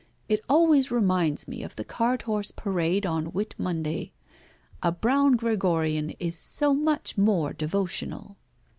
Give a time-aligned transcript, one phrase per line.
[0.27, 4.13] It always reminds me of the cart horse parade on Whit Monday.
[4.81, 8.35] A brown Gregorian is so much more devotional."